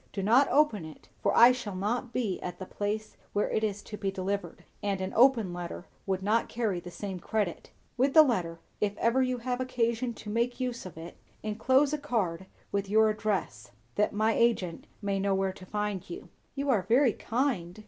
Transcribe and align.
Do 0.11 0.23
not 0.23 0.47
open 0.49 0.83
it; 0.83 1.09
for 1.21 1.37
I 1.37 1.51
shall 1.51 1.75
not 1.75 2.11
be 2.11 2.41
at 2.41 2.57
the 2.57 2.65
place 2.65 3.17
where 3.33 3.51
it 3.51 3.63
is 3.63 3.83
to 3.83 3.97
be 3.97 4.09
delivered, 4.09 4.63
and 4.81 4.99
an 4.99 5.13
open 5.15 5.53
letter 5.53 5.85
would 6.07 6.23
not 6.23 6.49
carry 6.49 6.79
the 6.79 6.89
same 6.89 7.19
credit. 7.19 7.69
With 7.97 8.15
the 8.15 8.23
letter, 8.23 8.57
if 8.79 8.97
ever 8.97 9.21
you 9.21 9.37
have 9.37 9.61
occasion 9.61 10.15
to 10.15 10.31
make 10.31 10.59
use 10.59 10.87
of 10.87 10.97
it, 10.97 11.17
enclose 11.43 11.93
a 11.93 11.99
card 11.99 12.47
with 12.71 12.89
your 12.89 13.11
address; 13.11 13.73
that 13.93 14.11
my 14.11 14.33
agent 14.33 14.87
may 15.03 15.19
know 15.19 15.35
where 15.35 15.53
to 15.53 15.67
find 15.67 16.09
you." 16.09 16.29
"You 16.55 16.71
are 16.71 16.81
very 16.81 17.13
kind!" 17.13 17.79